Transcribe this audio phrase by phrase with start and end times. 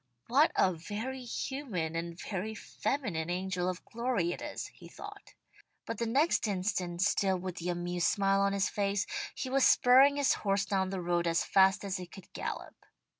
[0.25, 5.35] "What a very human and very feminine angel of glory it is," he thought.
[5.85, 10.15] But the next instant, still with the amused smile on his face, he was spurring
[10.15, 12.73] his horse down the road as fast as it could gallop.